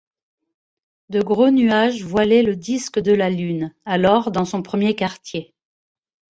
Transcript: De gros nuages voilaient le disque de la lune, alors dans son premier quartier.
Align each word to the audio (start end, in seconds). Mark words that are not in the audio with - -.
De 1.09 1.21
gros 1.21 1.51
nuages 1.51 2.01
voilaient 2.03 2.41
le 2.41 2.55
disque 2.55 2.97
de 2.97 3.11
la 3.11 3.29
lune, 3.29 3.71
alors 3.85 4.31
dans 4.31 4.45
son 4.45 4.63
premier 4.63 4.95
quartier. 4.95 5.53